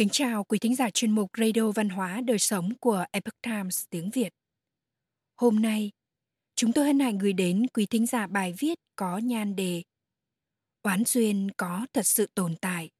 [0.00, 3.84] Kính chào quý thính giả chuyên mục Radio Văn hóa Đời Sống của Epoch Times
[3.90, 4.34] tiếng Việt.
[5.36, 5.90] Hôm nay,
[6.54, 9.82] chúng tôi hân hạnh gửi đến quý thính giả bài viết có nhan đề
[10.82, 12.90] Oán duyên có thật sự tồn tại.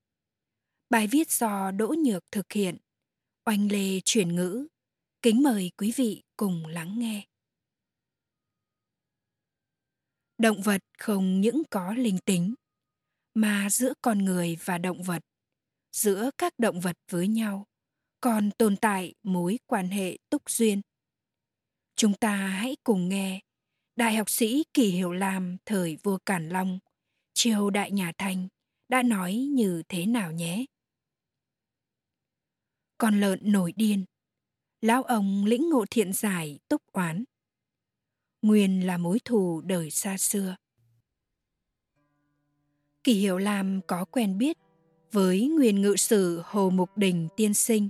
[0.91, 2.77] Bài viết do Đỗ Nhược thực hiện,
[3.45, 4.66] oanh lê chuyển ngữ.
[5.23, 7.27] Kính mời quý vị cùng lắng nghe.
[10.38, 12.55] Động vật không những có linh tính,
[13.34, 15.23] mà giữa con người và động vật
[15.92, 17.66] giữa các động vật với nhau,
[18.20, 20.80] còn tồn tại mối quan hệ túc duyên.
[21.96, 23.40] Chúng ta hãy cùng nghe
[23.96, 26.78] đại học sĩ kỳ hiểu lam, thời vua cản long,
[27.32, 28.48] triều đại nhà thanh
[28.88, 30.64] đã nói như thế nào nhé?
[32.98, 34.04] Con lợn nổi điên,
[34.80, 37.24] lão ông lĩnh ngộ thiện giải túc oán.
[38.42, 40.56] Nguyên là mối thù đời xa xưa.
[43.04, 44.58] Kỳ hiểu lam có quen biết
[45.12, 47.89] với nguyên ngự sử Hồ Mục Đình tiên sinh.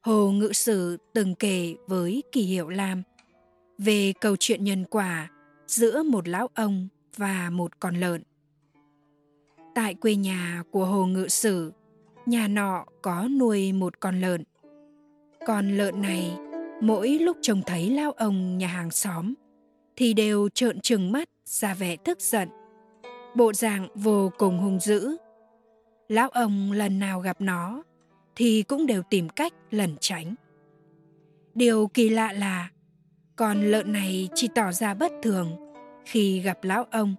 [0.00, 3.02] Hồ ngự sử từng kể với Kỳ Hiệu Lam
[3.78, 5.30] về câu chuyện nhân quả
[5.66, 8.22] giữa một lão ông và một con lợn.
[9.74, 11.72] Tại quê nhà của Hồ ngự sử,
[12.26, 14.44] nhà nọ có nuôi một con lợn.
[15.46, 16.38] Con lợn này
[16.80, 19.34] mỗi lúc trông thấy lao ông nhà hàng xóm
[19.96, 22.48] thì đều trợn trừng mắt ra vẻ tức giận.
[23.34, 25.16] Bộ dạng vô cùng hung dữ
[26.08, 27.82] lão ông lần nào gặp nó,
[28.36, 30.34] thì cũng đều tìm cách lẩn tránh.
[31.54, 32.70] Điều kỳ lạ là,
[33.36, 35.56] con lợn này chỉ tỏ ra bất thường
[36.04, 37.14] khi gặp lão ông.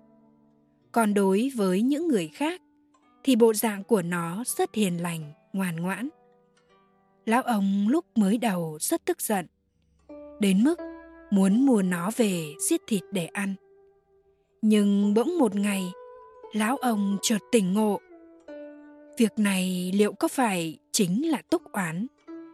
[0.91, 2.61] Còn đối với những người khác,
[3.23, 6.09] thì bộ dạng của nó rất hiền lành, ngoan ngoãn.
[7.25, 9.47] Lão ông lúc mới đầu rất tức giận,
[10.39, 10.79] đến mức
[11.31, 13.53] muốn mua nó về giết thịt để ăn.
[14.61, 15.83] Nhưng bỗng một ngày,
[16.53, 17.99] lão ông chợt tỉnh ngộ.
[19.17, 22.07] Việc này liệu có phải chính là túc oán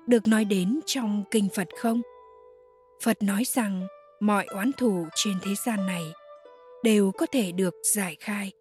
[0.07, 2.01] được nói đến trong kinh Phật không?
[3.03, 3.88] Phật nói rằng
[4.19, 6.03] mọi oán thù trên thế gian này
[6.84, 8.52] đều có thể được giải khai.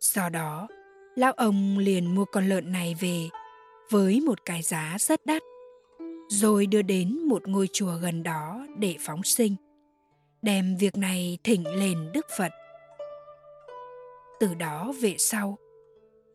[0.00, 0.68] Do đó,
[1.14, 3.28] lão ông liền mua con lợn này về
[3.90, 5.42] với một cái giá rất đắt,
[6.28, 9.56] rồi đưa đến một ngôi chùa gần đó để phóng sinh,
[10.42, 12.52] đem việc này thỉnh lên Đức Phật.
[14.40, 15.58] Từ đó về sau,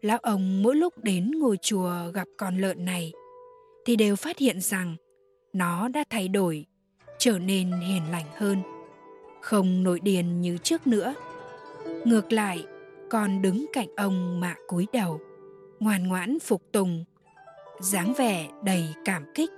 [0.04, 3.12] lão ông mỗi lúc đến ngôi chùa gặp con lợn này,
[3.86, 4.96] thì đều phát hiện rằng
[5.54, 6.66] nó đã thay đổi,
[7.20, 8.58] trở nên hiền lành hơn,
[9.42, 11.16] không nổi điên như trước nữa.
[12.06, 12.66] Ngược lại
[13.10, 15.20] con đứng cạnh ông mà cúi đầu,
[15.80, 17.06] ngoan ngoãn phục tùng,
[17.80, 19.52] dáng vẻ đầy cảm kích.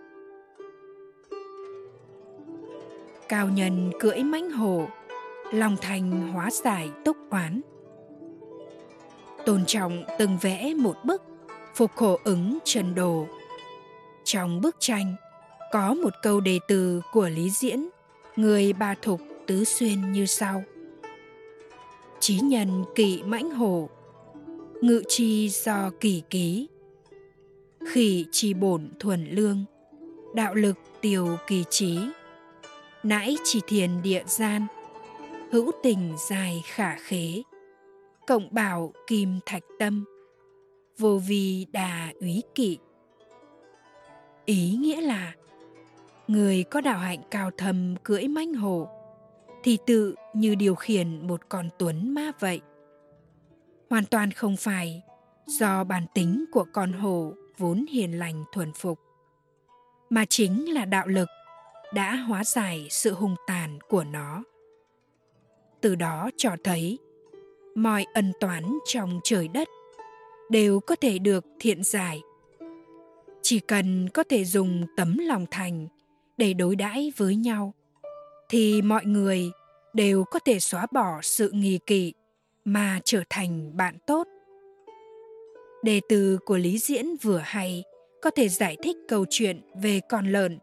[3.30, 4.88] Cao nhân cưỡi mãnh hổ,
[5.54, 7.62] lòng thành hóa giải túc oán
[9.46, 11.22] tôn trọng từng vẽ một bức,
[11.76, 13.28] phục khổ ứng trần đồ.
[14.24, 15.16] Trong bức tranh,
[15.72, 17.90] có một câu đề từ của lý diễn,
[18.36, 20.64] người ba thục tứ xuyên như sau.
[22.20, 23.90] Trí nhân kỵ mãnh hổ,
[24.82, 26.68] ngự chi do kỳ ký.
[27.88, 29.66] Khỉ chi bổn thuần lương,
[30.34, 32.00] đạo lực tiều kỳ trí.
[33.04, 34.68] Nãi chỉ thiền địa gian,
[35.52, 37.42] hữu tình dài khả khế
[38.28, 40.06] cộng bảo kim thạch tâm.
[40.98, 42.78] Vô vi đà úy kỵ.
[44.46, 45.34] Ý nghĩa là,
[46.28, 48.90] người có đạo hạnh cao thầm cưỡi manh hồ
[49.64, 52.62] thì tự như điều khiển một con tuấn ma vậy.
[53.90, 55.02] Hoàn toàn không phải
[55.46, 59.00] do bản tính của con hồ vốn hiền lành thuần phục,
[60.10, 61.30] mà chính là đạo lực
[61.94, 64.44] đã hóa giải sự hung tàn của nó.
[65.82, 67.00] Từ đó cho thấy
[67.76, 69.68] mọi ân toán trong trời đất
[70.50, 72.22] đều có thể được thiện giải.
[73.42, 75.88] Chỉ cần có thể dùng tấm lòng thành
[76.38, 77.74] để đối đãi với nhau,
[78.50, 79.52] thì mọi người
[79.94, 82.14] đều có thể xóa bỏ sự nghi kỵ
[82.66, 84.28] mà trở thành bạn tốt.
[85.84, 87.84] Đề từ của lý diễn vừa hay
[88.22, 90.60] có thể giải thích câu chuyện về con lợn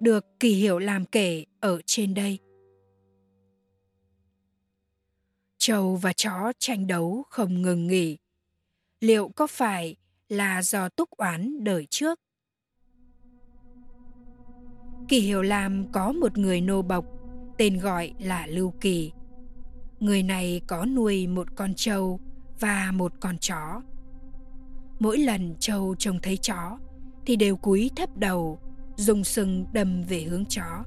[0.00, 2.38] được kỳ hiểu làm kể ở trên đây.
[5.66, 8.18] Trâu và chó tranh đấu không ngừng nghỉ.
[9.00, 9.96] Liệu có phải
[10.28, 12.20] là do túc oán đời trước?
[15.08, 17.04] Kỳ hiểu lam có một người nô bộc,
[17.58, 19.12] tên gọi là lưu kỳ.
[20.00, 22.20] Người này có nuôi một con trâu
[22.60, 23.82] và một con chó.
[24.98, 26.78] Mỗi lần trâu trông thấy chó
[27.26, 28.58] thì đều cúi thấp đầu
[28.96, 30.84] dùng sừng đâm về hướng chó.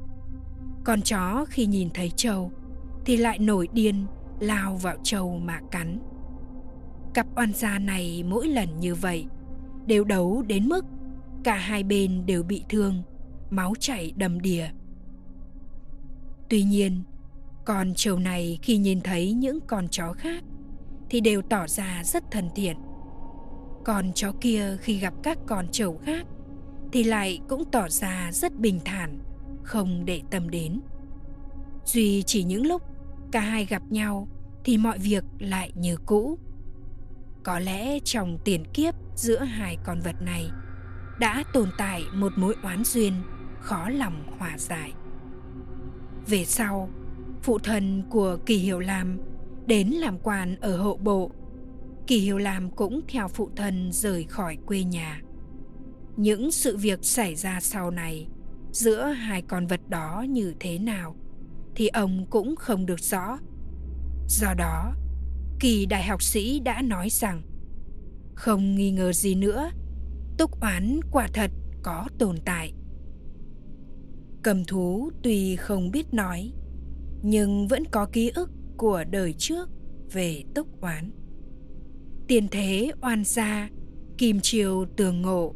[0.83, 2.51] Con chó khi nhìn thấy trâu
[3.05, 4.05] thì lại nổi điên
[4.39, 5.99] lao vào trâu mà cắn
[7.17, 9.25] cặp oan gia này mỗi lần như vậy
[9.85, 10.85] đều đấu đến mức
[11.43, 13.03] cả hai bên đều bị thương,
[13.49, 14.67] máu chảy đầm đìa.
[16.49, 17.03] Tuy nhiên,
[17.65, 20.43] con trâu này khi nhìn thấy những con chó khác
[21.09, 22.77] thì đều tỏ ra rất thân thiện.
[23.85, 26.25] Con chó kia khi gặp các con trâu khác
[26.91, 29.19] thì lại cũng tỏ ra rất bình thản,
[29.63, 30.79] không để tâm đến.
[31.85, 32.81] Duy chỉ những lúc
[33.31, 34.27] cả hai gặp nhau
[34.63, 36.39] thì mọi việc lại như cũ.
[37.43, 40.49] Có lẽ trong tiền kiếp giữa hai con vật này
[41.19, 43.13] đã tồn tại một mối oán duyên
[43.59, 44.93] khó lòng hòa giải.
[46.27, 46.89] Về sau,
[47.41, 49.17] phụ thân của Kỳ Hiểu Lam
[49.65, 51.31] đến làm quan ở hộ bộ.
[52.07, 55.21] Kỳ Hiểu Lam cũng theo phụ thân rời khỏi quê nhà.
[56.15, 58.27] Những sự việc xảy ra sau này
[58.71, 61.15] giữa hai con vật đó như thế nào
[61.77, 63.39] thì ông cũng không được rõ.
[64.27, 64.93] Do đó,
[65.59, 67.41] Kỳ đại học sĩ đã nói rằng
[68.35, 69.69] không nghi ngờ gì nữa,
[70.37, 71.51] túc oán quả thật
[71.83, 72.73] có tồn tại.
[74.43, 76.53] Cầm thú tuy không biết nói,
[77.21, 79.69] nhưng vẫn có ký ức của đời trước
[80.11, 81.11] về túc oán.
[82.27, 83.69] Tiền thế oan gia,
[84.17, 85.55] kim triều tường ngộ.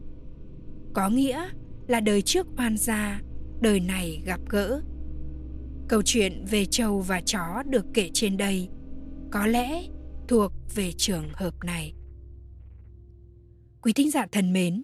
[0.93, 1.49] Có nghĩa
[1.87, 3.21] là đời trước oan gia,
[3.61, 4.81] đời này gặp gỡ.
[5.91, 8.69] Câu chuyện về trâu và chó được kể trên đây
[9.31, 9.83] có lẽ
[10.27, 11.93] thuộc về trường hợp này.
[13.81, 14.81] Quý thính giả thân mến,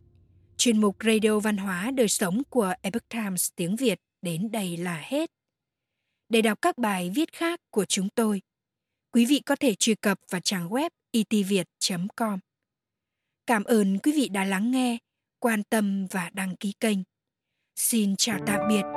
[0.58, 5.02] chuyên mục Radio Văn hóa Đời Sống của Epoch Times tiếng Việt đến đây là
[5.06, 5.32] hết.
[6.30, 8.42] Để đọc các bài viết khác của chúng tôi,
[9.12, 12.40] quý vị có thể truy cập vào trang web itviet.com.
[13.46, 14.98] Cảm ơn quý vị đã lắng nghe,
[15.40, 16.98] quan tâm và đăng ký kênh.
[17.76, 18.97] Xin chào tạm biệt